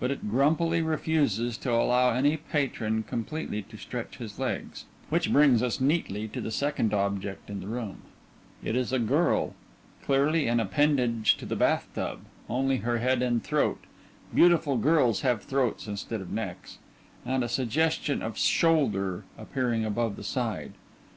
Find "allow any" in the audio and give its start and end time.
1.72-2.36